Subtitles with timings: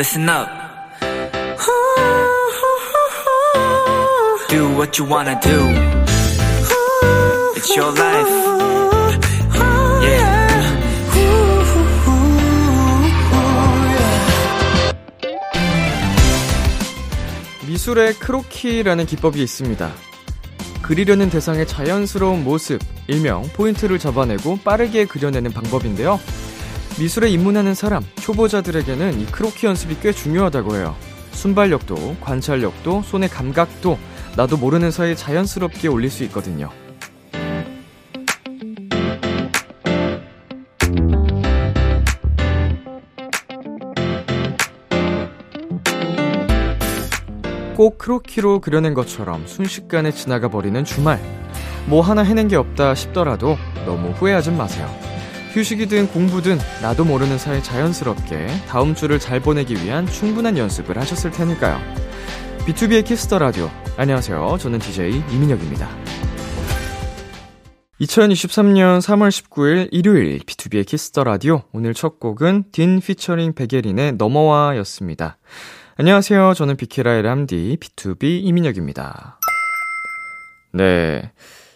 [0.00, 0.48] listen up.
[4.48, 5.60] Do what you wanna do.
[7.54, 8.26] It's your life.
[10.02, 10.48] Yeah.
[17.68, 19.92] 미술의 크로키라는 기법이 있습니다.
[20.80, 26.18] 그리려는 대상의 자연스러운 모습, 일명 포인트를 잡아내고 빠르게 그려내는 방법인데요.
[27.00, 30.94] 미술에 입문하는 사람, 초보자들에게는 이 크로키 연습이 꽤 중요하다고 해요.
[31.32, 33.98] 순발력도, 관찰력도, 손의 감각도
[34.36, 36.68] 나도 모르는 사이 자연스럽게 올릴 수 있거든요.
[47.76, 51.18] 꼭 크로키로 그려낸 것처럼 순식간에 지나가 버리는 주말.
[51.86, 53.56] 뭐 하나 해낸 게 없다 싶더라도
[53.86, 55.09] 너무 후회하진 마세요.
[55.52, 61.78] 휴식이든 공부든 나도 모르는 사이 자연스럽게 다음 주를 잘 보내기 위한 충분한 연습을 하셨을 테니까요.
[62.66, 63.68] B2B의 키스터 라디오.
[63.96, 64.58] 안녕하세요.
[64.60, 65.88] 저는 DJ 이민혁입니다.
[68.00, 71.62] 2023년 3월 19일 일요일 B2B의 키스터 라디오.
[71.72, 75.36] 오늘 첫 곡은 딘 피처링 베게린의 넘어와 였습니다.
[75.96, 76.54] 안녕하세요.
[76.54, 79.38] 저는 비키라의 람디 BTOB 이민혁입니다.
[80.72, 81.32] 네.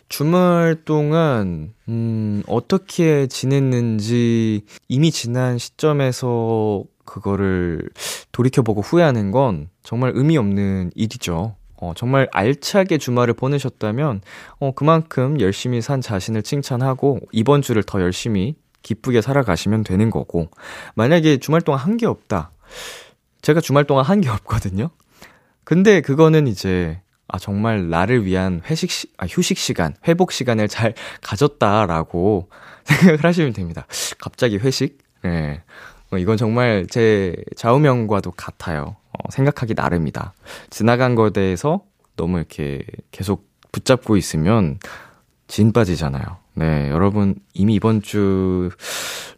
[0.09, 7.89] 주말 동안, 음, 어떻게 지냈는지 이미 지난 시점에서 그거를
[8.33, 11.57] 돌이켜보고 후회하는 건 정말 의미 없는 일이죠.
[11.77, 14.21] 어, 정말 알차게 주말을 보내셨다면,
[14.61, 20.49] 어, 그만큼 열심히 산 자신을 칭찬하고, 이번 주를 더 열심히 기쁘게 살아가시면 되는 거고,
[20.95, 22.53] 만약에 주말 동안 한 게 없다.
[23.43, 24.91] 제가 주말 동안 한 게 없거든요?
[25.65, 30.95] 근데 그거는 이제, 아, 정말 나를 위한 회식, 시, 아, 휴식 시간, 회복 시간을 잘
[31.23, 32.49] 가졌다라고
[32.85, 33.87] 생각을 하시면 됩니다.
[34.19, 34.99] 갑자기 회식?
[35.23, 35.63] 네.
[36.19, 38.97] 이건 정말 제 좌우명과도 같아요.
[39.11, 40.35] 어, 생각하기 나름이다.
[40.71, 41.83] 지나간 거에 대해서
[42.17, 44.79] 너무 이렇게 계속 붙잡고 있으면
[45.49, 46.25] 진 빠지잖아요.
[46.55, 48.71] 네, 여러분 이미 이번 주,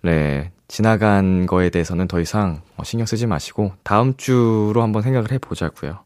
[0.03, 6.01] 네, 지나간 거에 대해서는 더 이상 어, 신경 쓰지 마시고 다음 주로 한번 생각을 해보자고요.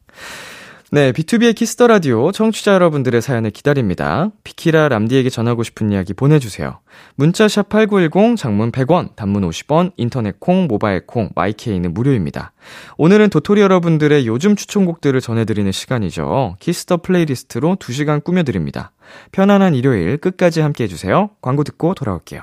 [0.93, 4.31] 네, B2B의 키스터 라디오 청취자 여러분들의 사연을 기다립니다.
[4.43, 6.81] 비키라 람디에게 전하고 싶은 이야기 보내주세요.
[7.15, 12.51] 문자샵 8910, 장문 100원, 단문 50원, 인터넷 콩, 모바일 콩, 마이케이는 무료입니다.
[12.99, 16.57] 오늘은 도토리 여러분들의 요즘 추천곡들을 전해드리는 시간이죠.
[16.59, 18.91] Kiss the Playlist로 2시간 꾸며드립니다.
[19.31, 21.31] 편안한 일요일 끝까지 함께 해주세요.
[21.41, 22.43] 광고 듣고 돌아올게요.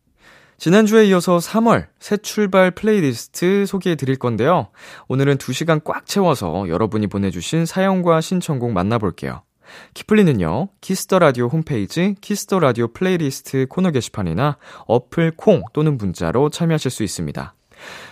[0.61, 4.67] 지난주에 이어서 3월 새 출발 플레이리스트 소개해 드릴 건데요.
[5.07, 9.41] 오늘은 2시간 꽉 채워서 여러분이 보내주신 사연과 신청곡 만나볼게요.
[9.95, 16.51] 키플리는요, Kiss the Radio 홈페이지 Kiss the Radio 플레이리스트 코너 게시판이나 어플 콩 또는 문자로
[16.51, 17.55] 참여하실 수 있습니다.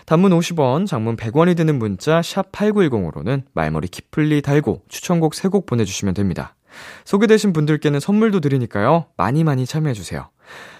[0.07, 6.55] 단문 50원, 장문 100원이 드는 문자 샵 8910으로는 말머리 키플리 달고 추천곡 3곡 보내주시면 됩니다.
[7.05, 9.05] 소개되신 분들께는 선물도 드리니까요.
[9.17, 10.29] 많이 많이 참여해주세요.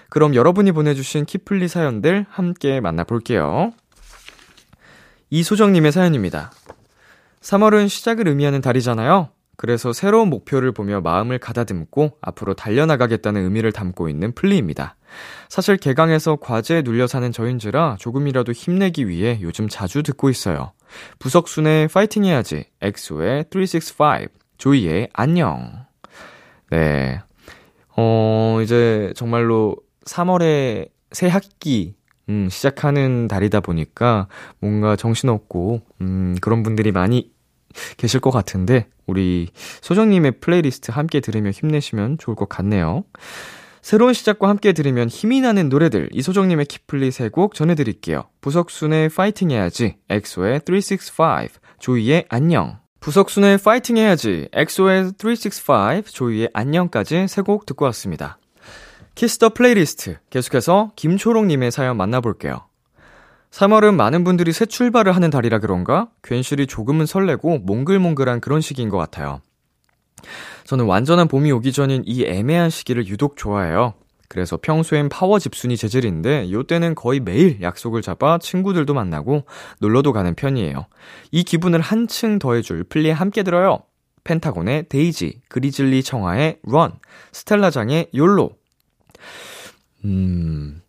[0.10, 3.72] 그럼 여러분이 보내주신 키플리 사연들 함께 만나볼게요.
[5.30, 6.52] 이소정님의 사연입니다.
[7.42, 9.30] 3월은 시작을 의미하는 달이잖아요.
[9.56, 14.96] 그래서 새로운 목표를 보며 마음을 가다듬고 앞으로 달려나가겠다는 의미를 담고 있는 플리입니다.
[15.50, 20.72] 사실 개강해서 과제에 눌려 사는 저인지라 조금이라도 힘내기 위해 요즘 자주 듣고 있어요.
[21.20, 25.86] 부석순의 파이팅 해야지, 엑소의 365, 조이의 안녕.
[26.72, 27.20] 네.
[27.98, 29.76] 어, 이제 정말로
[30.10, 31.96] 3월의 새 학기,
[32.30, 34.28] 음, 시작하는 달이다 보니까
[34.60, 37.32] 뭔가 정신없고, 음, 그런 분들이 많이
[37.98, 39.50] 계실 것 같은데, 우리
[39.82, 43.04] 소정님의 플레이리스트 함께 들으며 힘내시면 좋을 것 같네요.
[43.82, 48.24] 새로운 시작과 함께 들으면 힘이 나는 노래들, 이소정님의 키플리 세 곡 전해드릴게요.
[48.42, 51.48] 부석순의 파이팅 해야지, 엑소의 365,
[51.80, 52.80] 조이의 안녕.
[53.00, 58.39] 부석순의 파이팅 해야지, 엑소의 365, 조이의 안녕까지 세 곡 듣고 왔습니다.
[59.20, 62.62] Kiss the Playlist, 계속해서 김초롱님의 사연 만나볼게요.
[63.52, 66.08] 3월은 많은 분들이 새 출발을 하는 달이라 그런가?
[66.24, 69.42] 괜시리 조금은 설레고 몽글몽글한 그런 시기인 것 같아요.
[70.64, 73.94] 저는 완전한 봄이 오기 전인 이 애매한 시기를 유독 좋아해요.
[74.30, 79.44] 그래서 평소엔 파워 집순이 재질인데 요때는 거의 매일 약속을 잡아 친구들도 만나고
[79.80, 80.86] 놀러도 가는 편이에요.
[81.32, 83.80] 이 기분을 한층 더해줄 플리 함께 들어요.
[84.24, 86.94] 펜타곤의 데이지, 그리즐리 청하의 RUN,
[87.34, 88.59] 스텔라장의 YOLO.
[90.06, 90.82] 음,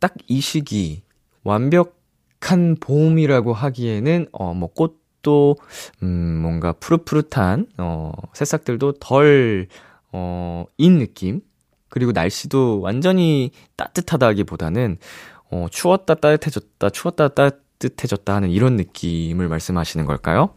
[0.00, 1.02] 딱 이 시기
[1.44, 5.56] 완벽한 봄이라고 하기에는 어 뭐 꽃도
[6.02, 6.08] 음
[6.42, 9.68] 뭔가 푸릇푸릇한 어 새싹들도 덜
[10.12, 11.40] 어, 인 느낌
[11.88, 14.98] 그리고 날씨도 완전히 따뜻하다기보다는
[15.50, 20.54] 어, 추웠다 따뜻해졌다 추웠다 따뜻해졌다 하는 이런 느낌을 말씀하시는 걸까요?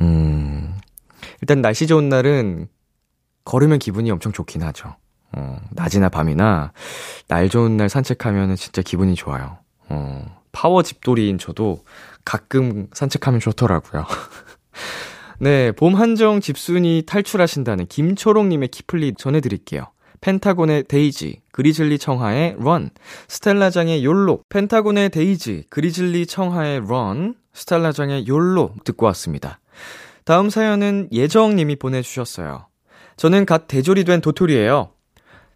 [0.00, 0.74] 음.
[1.40, 2.68] 일단 날씨 좋은 날은
[3.44, 4.96] 걸으면 기분이 엄청 좋긴 하죠.
[5.36, 6.72] 어, 낮이나 밤이나
[7.28, 9.58] 날 좋은 날 산책하면 진짜 기분이 좋아요.
[9.88, 11.84] 어, 파워 집돌이인 저도
[12.24, 14.04] 가끔 산책하면 좋더라고요.
[15.40, 19.86] 네, 봄 한정 집순이 탈출하신다는 김초롱님의 키플리 전해드릴게요.
[20.20, 22.90] 펜타곤의 데이지, 그리즐리 청하의 RUN,
[23.26, 29.58] 스텔라장의 YOLO, 펜타곤의 데이지, 그리즐리 청하의 RUN, 스텔라장의 YOLO 듣고 왔습니다.
[30.24, 32.68] 다음 사연은 예정님이 보내주셨어요.
[33.16, 34.90] 저는 갓 대졸이 된 도토리예요.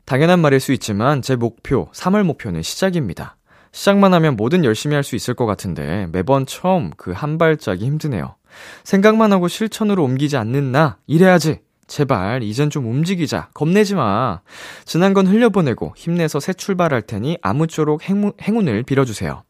[0.07, 3.37] 당연한 말일 수 있지만 제 목표, 3월 목표는 시작입니다.
[3.73, 8.37] 시작만 하면 뭐든 열심히 할 수 있을 것 같은데 매번 처음 그 한 발짝이 힘드네요.
[8.85, 11.61] 생각만 하고 실천으로 옮기지 않는 나, 이래야지.
[11.89, 13.51] 제발, 이젠 좀 움직이자.
[13.55, 14.41] 겁내지 마.
[14.85, 19.43] 지난 건 흘려보내고 힘내서 새 출발할 테니 아무쪼록 행운, 행운을 빌어주세요.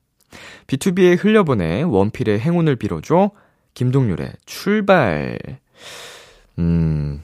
[0.67, 3.31] B2B의 흘려보내, 원필의 행운을 빌어줘,
[3.75, 5.39] 김동률의 출발.
[6.59, 7.23] 음,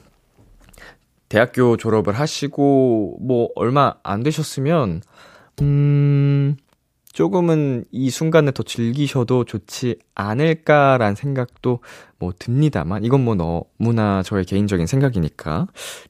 [1.33, 5.01] 대학교 졸업을 하시고, 뭐, 얼마 안 되셨으면,
[5.63, 6.55] 음,
[7.11, 11.79] 조금은 이 순간을 더 즐기셔도 좋지 않을까란 생각도
[12.19, 15.65] 뭐 듭니다만, 이건 뭐 너무나 저의 개인적인 생각이니까.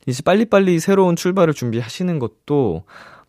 [0.08, 2.84] 이제 빨리빨리 새로운 출발을 준비하시는 것도,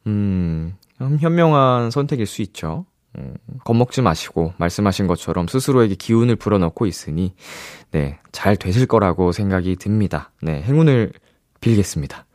[0.08, 2.86] 음, 현명한 선택일 수 있죠.
[3.16, 7.36] 음, 겁먹지 마시고, 말씀하신 것처럼 스스로에게 기운을 불어넣고 있으니,
[7.92, 10.32] 네, 잘 되실 거라고 생각이 듭니다.
[10.42, 11.12] 네, 행운을
[11.64, 12.26] 빌겠습니다.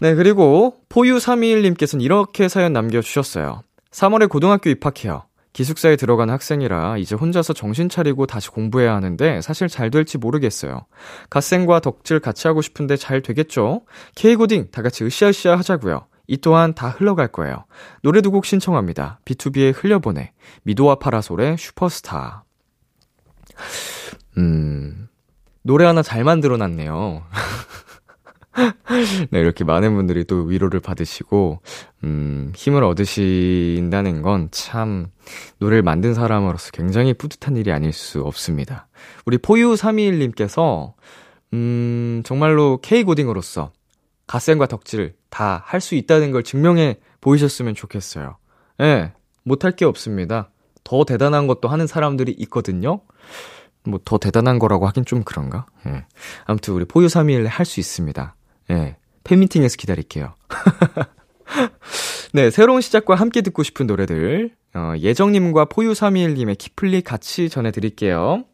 [0.00, 3.62] 네, 그리고 포유321님께서는 이렇게 사연 남겨주셨어요.
[3.90, 5.24] 3월에 고등학교 입학해요.
[5.52, 10.86] 기숙사에 들어간 학생이라 이제 혼자서 정신 차리고 다시 공부해야 하는데 사실 잘 될지 모르겠어요.
[11.28, 13.82] 갓생과 덕질 같이 하고 싶은데 잘 되겠죠?
[14.14, 16.06] K고딩 다 같이 으쌰으쌰 하자고요.
[16.28, 17.64] 이 또한 다 흘러갈 거예요.
[18.02, 19.18] 노래 두 곡 신청합니다.
[19.24, 20.32] B2B의 흘려보내,
[20.62, 22.44] 미도와 파라솔의 슈퍼스타.
[24.38, 25.08] 음,
[25.62, 27.24] 노래 하나 잘 만들어 놨네요.
[29.30, 31.60] 네, 이렇게 많은 분들이 또 위로를 받으시고,
[32.04, 35.08] 음, 힘을 얻으신다는 건 참,
[35.58, 38.88] 노래를 만든 사람으로서 굉장히 뿌듯한 일이 아닐 수 없습니다.
[39.26, 40.92] 우리 포유321님께서,
[41.52, 43.72] 음, 정말로 K고딩으로서,
[44.26, 48.36] 갓생과 덕질 다 할 수 있다는 걸 증명해 보이셨으면 좋겠어요.
[48.80, 50.50] 예, 네, 못할 게 없습니다.
[50.84, 53.00] 더 대단한 것도 하는 사람들이 있거든요.
[53.84, 55.66] 뭐 더 대단한 거라고 하긴 좀 그런가?
[55.86, 55.90] 예.
[55.90, 56.06] 네.
[56.44, 58.34] 아무튼 우리 포유321 할 수 있습니다.
[58.70, 60.34] 예, 팬미팅에서 기다릴게요.
[62.32, 68.44] 네, 새로운 시작과 함께 듣고 싶은 노래들, 어, 예정님과 포유321님의 키플리 같이 전해드릴게요.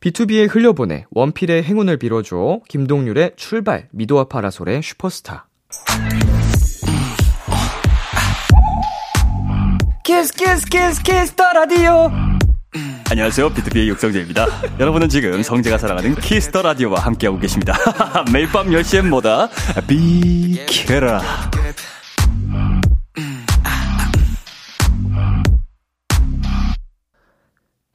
[0.00, 5.48] BTOB의 흘려보내, 원필의 행운을 빌어줘, 김동률의 출발, 미도와 파라솔의 슈퍼스타.
[10.04, 12.10] Kiss Kiss Kiss Kiss the Radio
[13.10, 13.48] 안녕하세요.
[13.54, 14.46] BTOB의 육성재입니다.
[14.78, 17.72] 여러분은 지금 성재가 사랑하는 Kiss the Radio와 함께하고 계십니다.
[18.30, 19.48] 매일 밤 10시엔 뭐다?
[19.86, 21.22] 비키라.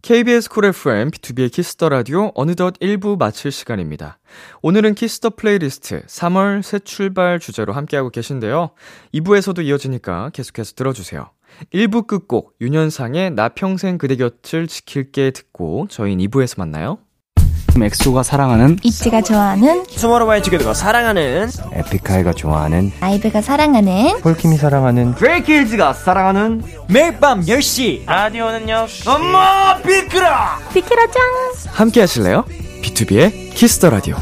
[0.01, 4.17] KBS 쿨 FM, B2B의 키스터 라디오 어느덧 1부 마칠 시간입니다.
[4.63, 8.71] 오늘은 Kiss the Playlist 3월 새 출발 주제로 함께하고 계신데요.
[9.13, 11.29] 2부에서도 이어지니까 계속해서 들어주세요.
[11.73, 16.99] 1부 끝곡 윤현상의 나 평생 그대 곁을 지킬게 듣고 저희는 2부에서 만나요.
[17.81, 26.61] 엑소가 사랑하는 ITZY가 좋아하는 투모로우바이투게더가 사랑하는 에픽하이가 좋아하는 아이브가 사랑하는 폴킴이 사랑하는 스트레이 키즈가 사랑하는
[26.87, 31.23] 매일 밤 10시 라디오는요 엄마 비크라 비키라 짱
[31.71, 32.45] 함께 하실래요?
[32.83, 34.17] B2B의 키스터 라디오.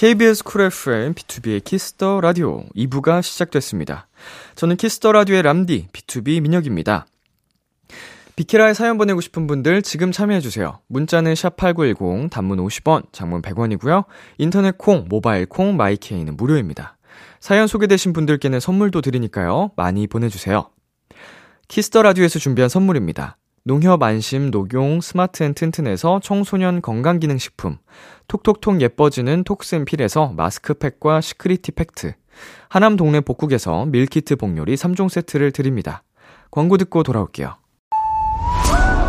[0.00, 4.08] KBS 쿨 FM B2B의 키스터 라디오 2부가 시작됐습니다.
[4.54, 7.04] 저는 키스터 라디오의 람디 B2B 민혁입니다.
[8.34, 10.80] 비키라에 사연 보내고 싶은 분들 지금 참여해주세요.
[10.86, 14.06] 문자는 샵8910, 단문 50원, 장문 100원이고요.
[14.38, 16.96] 인터넷 콩, 모바일 콩, 마이케이는 무료입니다.
[17.38, 19.72] 사연 소개되신 분들께는 선물도 드리니까요.
[19.76, 20.70] 많이 보내주세요.
[21.68, 23.36] Kiss the Radio에서 준비한 선물입니다.
[23.62, 27.76] 농협 안심 녹용 스마트 앤 튼튼에서 청소년 건강기능식품,
[28.26, 32.14] 톡톡톡 예뻐지는 톡스앤필에서 마스크팩과 시크리티 팩트,
[32.70, 36.02] 하남 동네 복국에서 밀키트 복요리 3종 세트를 드립니다.
[36.50, 37.56] 광고 듣고 돌아올게요.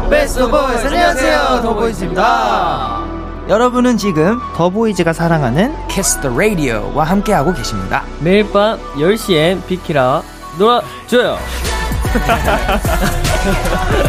[0.09, 3.07] 베스트 보이즈 안녕하세요 더보이즈입니다
[3.47, 5.73] 여러분은 지금 더보이즈가 사랑하는
[6.21, 10.21] 더 라디오와 함께하고 계십니다 매일 밤 10시엔 비키라
[10.59, 11.70] 놀아줘요.
[12.11, 12.59] 우리라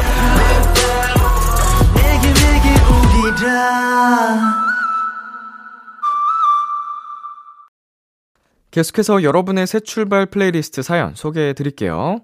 [8.72, 12.20] 계속해서 여러분의 새 출발 플레이리스트 사연 소개해 드릴게요.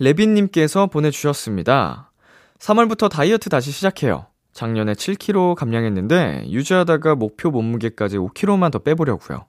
[0.00, 2.10] 레빈님께서 보내주셨습니다.
[2.58, 4.26] 3월부터 다이어트 다시 시작해요.
[4.52, 9.46] 작년에 7kg 감량했는데 유지하다가 목표 몸무게까지 5kg만 더 빼보려고요.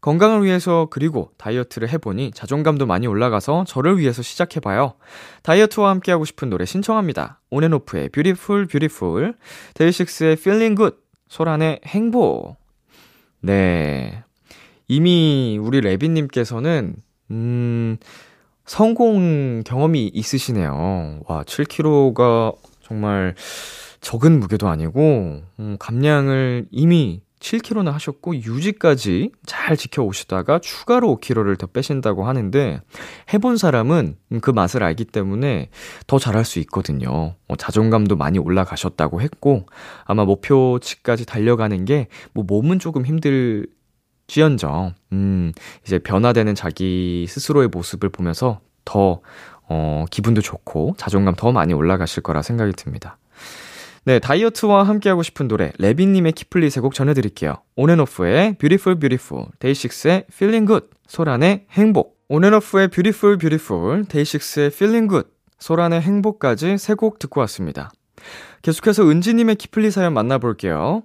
[0.00, 4.94] 건강을 위해서 그리고 다이어트를 해보니 자존감도 많이 올라가서 저를 위해서 시작해봐요.
[5.42, 7.40] 다이어트와 함께하고 싶은 노래 신청합니다.
[7.50, 9.34] 온앤오프의 Beautiful Beautiful,
[9.74, 10.96] 데이식스의 Feeling Good,
[11.28, 12.56] 소란의 행복.
[13.40, 14.22] 네.
[14.86, 16.96] 이미 우리 레빈님께서는,
[17.30, 17.96] 음,
[18.64, 21.20] 성공 경험이 있으시네요.
[21.26, 23.34] 와, 7kg가 정말
[24.00, 32.26] 적은 무게도 아니고, 음, 감량을 이미 7kg나 하셨고, 유지까지 잘 지켜오시다가 추가로 5kg를 더 빼신다고
[32.26, 32.80] 하는데,
[33.32, 35.70] 해본 사람은 그 맛을 알기 때문에
[36.06, 37.34] 더 잘할 수 있거든요.
[37.48, 39.66] 어, 자존감도 많이 올라가셨다고 했고,
[40.04, 43.66] 아마 목표치까지 달려가는 게, 뭐 몸은 조금 힘들,
[44.26, 45.52] 지연정, 음,
[45.84, 49.20] 이제 변화되는 자기 스스로의 모습을 보면서 더,
[49.68, 53.18] 어, 기분도 좋고 자존감 더 많이 올라가실 거라 생각이 듭니다.
[54.08, 57.56] 네, 다이어트와 함께하고 싶은 노래, 레빈님의 키플리 세곡 전해드릴게요.
[57.76, 62.16] 온앤오프의 Beautiful Beautiful, 데이식스의 Feeling Good, 소란의 행복.
[62.30, 67.90] 온앤오프의 Beautiful Beautiful, 데이식스의 Feeling Good, 소란의 행복까지 세 곡 듣고 왔습니다.
[68.62, 71.02] 계속해서 은지님의 키플리 사연 만나볼게요.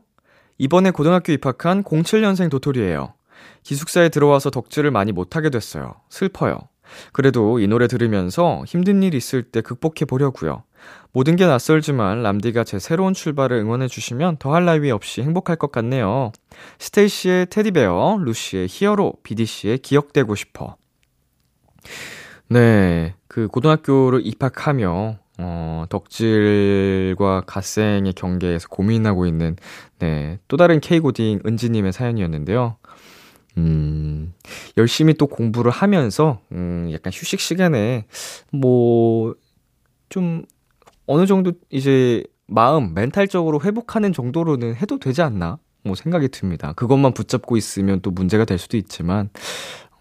[0.57, 3.15] 이번에 고등학교 입학한 07년생 도토리예요.
[3.63, 5.95] 기숙사에 들어와서 덕질을 많이 못하게 됐어요.
[6.09, 6.69] 슬퍼요.
[7.11, 10.63] 그래도 이 노래 들으면서 힘든 일 있을 때 극복해 보려고요.
[11.11, 16.31] 모든 게 낯설지만 람디가 제 새로운 출발을 응원해 주시면 더할 나위 없이 행복할 것 같네요.
[16.79, 20.75] 스테이시의 테디베어, 루시의 히어로, 비디씨의 기억되고 싶어.
[22.49, 29.55] 네, 그 고등학교를 입학하며 어, 덕질과 갓생의 경계에서 고민하고 있는,
[29.99, 32.77] 네, 또 다른 K고딩 은지님의 사연이었는데요.
[33.57, 34.33] 음,
[34.77, 38.05] 열심히 또 공부를 하면서, 음, 약간 휴식 시간에,
[38.51, 39.33] 뭐,
[40.09, 40.43] 좀,
[41.05, 45.59] 어느 정도 이제 마음, 멘탈적으로 회복하는 정도로는 해도 되지 않나?
[45.83, 46.73] 뭐 생각이 듭니다.
[46.73, 49.29] 그것만 붙잡고 있으면 또 문제가 될 수도 있지만,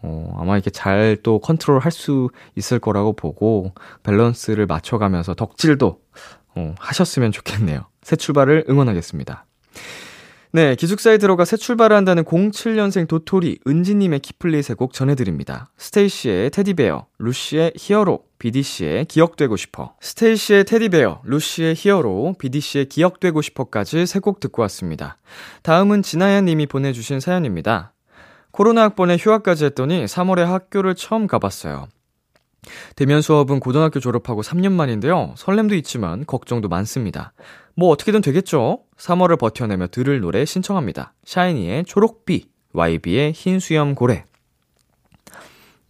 [0.03, 6.01] 어, 아마 이렇게 잘 또 컨트롤 할 수 있을 거라고 보고 밸런스를 맞춰가면서 덕질도
[6.55, 7.87] 어, 하셨으면 좋겠네요.
[8.03, 9.47] 새 출발을 응원하겠습니다.
[10.55, 15.71] 네, 기숙사에 들어가 새 출발을 한다는 07년생 도토리 은지님의 키플리 세곡 전해드립니다.
[15.79, 19.95] 스테이시의 Teddy Bear, 루시의 Hero, 비디씨의 기억되고 싶어.
[20.01, 25.17] 스테이시의 Teddy Bear, 루시의 Hero, 비디씨의 기억되고 싶어까지 세 곡 듣고 왔습니다.
[25.63, 27.93] 다음은 진아야 님이 보내주신 사연입니다.
[28.51, 31.87] 코로나 학번에 휴학까지 했더니 3월에 학교를 처음 가봤어요.
[32.97, 35.35] 대면 수업은 고등학교 졸업하고 3년 만인데요.
[35.37, 37.33] 설렘도 있지만 걱정도 많습니다.
[37.77, 38.81] 뭐 어떻게든 되겠죠?
[38.99, 41.15] 3월을 버텨내며 들을 노래 신청합니다.
[41.25, 44.25] 샤이니의 초록비, YB의 흰 수염 고래.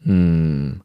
[0.06, 0.80] 음,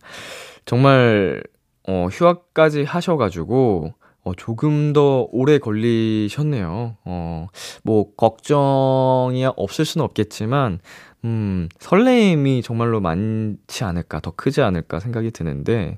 [0.66, 1.44] 정말,
[1.88, 6.98] 어, 휴학까지 하셔가지고, 어, 조금 더 오래 걸리셨네요.
[7.06, 7.48] 어,
[7.84, 10.80] 뭐, 걱정이 없을 수는 없겠지만,
[11.24, 15.98] 음, 설레임이 정말로 많지 않을까, 더 크지 않을까 생각이 드는데,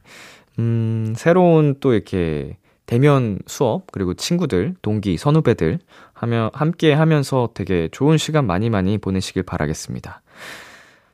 [0.59, 5.79] 음, 새로운 또 이렇게 대면 수업, 그리고 친구들, 동기, 선후배들
[6.13, 10.21] 하며, 함께 하면서 되게 좋은 시간 많이 많이 보내시길 바라겠습니다.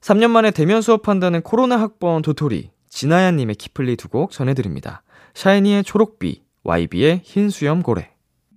[0.01, 5.03] 3년 만에 대면 수업한다는 코로나 학번 도토리, 진아야님의 키플리 두 곡 전해드립니다.
[5.33, 8.11] 샤이니의 초록비, YB의 흰 수염 고래.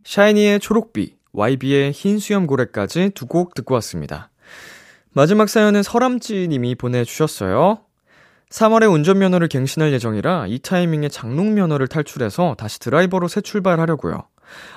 [0.04, 4.30] 샤이니의 초록비, YB의 흰 수염 고래까지 두 곡 듣고 왔습니다.
[5.12, 7.80] 마지막 사연은 설암찌님이 보내주셨어요.
[8.50, 14.23] 3월에 운전면허를 갱신할 예정이라 이 타이밍에 장롱면허를 탈출해서 다시 드라이버로 새 출발하려고요.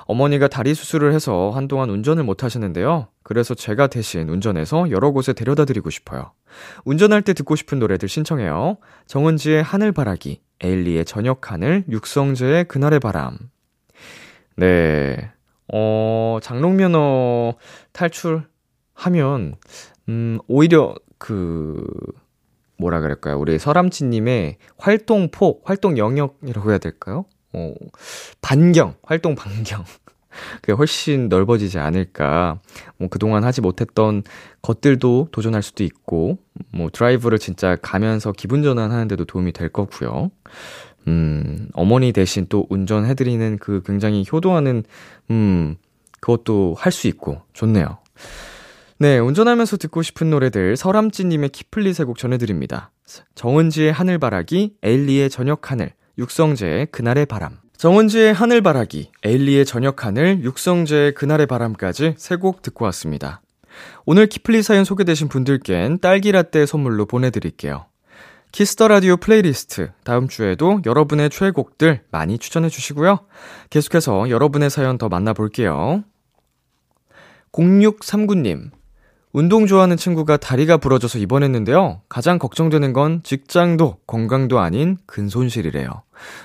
[0.06, 3.08] 어머니가 다리 수술을 해서 한동안 운전을 못 하시는데요.
[3.24, 6.32] 그래서 제가 대신 운전해서 여러 곳에 데려다 드리고 싶어요.
[6.86, 8.78] 운전할 때 듣고 싶은 노래들 신청해요.
[9.08, 13.38] 정은지의 하늘바라기, 에일리의 저녁하늘, 육성재의 그날의 바람.
[14.58, 15.32] 네.
[15.74, 17.54] 어, 장롱면허
[17.94, 19.56] 탈출하면,
[20.10, 21.84] 음, 오히려 그,
[22.78, 23.40] 뭐라 그럴까요?
[23.40, 27.26] 우리 설암치님의 활동폭, 활동 영역이라고 해야 될까요?
[27.54, 27.74] 어,
[28.42, 29.84] 반경, 활동 반경.
[30.62, 32.60] 그게 훨씬 넓어지지 않을까.
[32.98, 34.24] 뭐 그동안 하지 못했던
[34.62, 36.38] 것들도 도전할 수도 있고,
[36.72, 40.32] 뭐 드라이브를 진짜 가면서 기분 전환하는데도 도움이 될 거고요.
[41.08, 44.84] 음, 어머니 대신 또 운전해드리는 그 굉장히 효도하는,
[45.32, 45.76] 음,
[46.22, 47.98] 그것도 할 수 있고, 좋네요.
[49.00, 52.92] 네, 운전하면서 듣고 싶은 노래들 설암찌님의 키플리 세곡 전해드립니다.
[53.34, 55.92] 정은지의 하늘바라기, 에일리의 저녁하늘,
[56.22, 57.58] 육성재의 그날의 바람.
[57.78, 63.42] 정은지의 하늘바라기, 에일리의 저녁하늘, 육성재의 그날의 바람까지 세 곡 듣고 왔습니다.
[64.06, 67.88] 오늘 키플리 사연 소개되신 분들께는 딸기라떼 선물로 보내드릴게요.
[68.52, 73.22] Kiss the Radio playlist 다음 주에도 여러분의 최애곡들 많이 추천해 주시고요.
[73.72, 76.04] 계속해서 여러분의 사연 더 만나볼게요.
[77.52, 78.70] 0639님
[79.34, 82.02] 운동 좋아하는 친구가 다리가 부러져서 입원했는데요.
[82.10, 85.90] 가장 걱정되는 건 직장도 건강도 아닌 근손실이래요.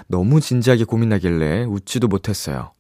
[0.07, 2.73] 너무 진지하게 고민하길래 웃지도 못했어요.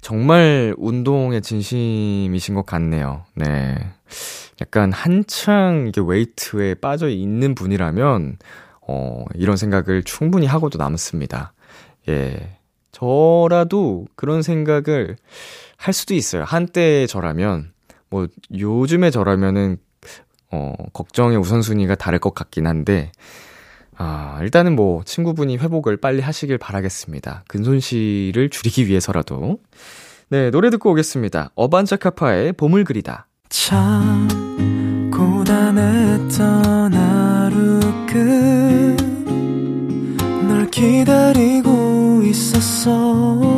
[0.00, 3.24] 정말 운동에 진심이신 것 같네요.
[3.34, 3.76] 네.
[4.60, 8.38] 약간 한창 이게 웨이트에 빠져 있는 분이라면,
[8.88, 11.52] 어, 이런 생각을 충분히 하고도 남습니다.
[12.08, 12.56] 예.
[12.90, 15.16] 저라도 그런 생각을
[15.76, 16.44] 할 수도 있어요.
[16.44, 17.72] 한때 저라면,
[18.10, 19.78] 뭐, 요즘에 저라면은,
[20.50, 23.12] 어, 걱정의 우선순위가 다를 것 같긴 한데,
[23.96, 27.44] 아, 일단은 뭐, 친구분이 회복을 빨리 하시길 바라겠습니다.
[27.48, 29.58] 근손실을 줄이기 위해서라도.
[30.30, 31.50] 네, 노래 듣고 오겠습니다.
[31.54, 33.26] 어반자카파의 봄을 그리다.
[33.48, 34.28] 참
[35.10, 39.08] 고단했던 하루 끝
[40.58, 43.57] 널 기다리고 있었어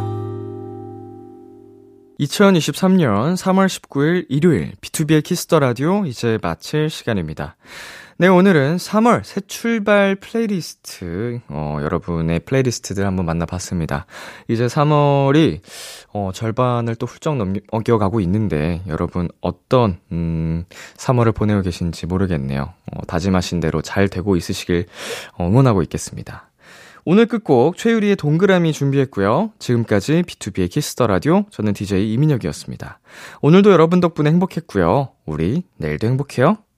[2.21, 7.55] 2023년 3월 19일 일요일 B2B의 키스터 라디오 이제 마칠 시간입니다.
[8.17, 14.05] 네, 오늘은 3월 새 출발 플레이리스트, 어, 여러분의 playlist들 한번 만나봤습니다.
[14.47, 15.61] 이제 3월이,
[16.13, 17.37] 어, 절반을 또 훌쩍
[17.71, 20.65] 넘겨가고 있는데, 여러분 어떤, 음,
[20.97, 22.71] 3월을 보내고 계신지 모르겠네요.
[22.91, 24.85] 어, 다짐하신 대로 잘 되고 있으시길
[25.39, 26.50] 응원하고 있겠습니다.
[27.03, 29.53] 오늘 끝곡 최유리의 동그라미 준비했고요.
[29.57, 32.99] 지금까지 B2B의 키스터 라디오 저는 DJ 이민혁이었습니다.
[33.41, 35.09] 오늘도 여러분 덕분에 행복했고요.
[35.25, 36.57] 우리 내일도 행복해요.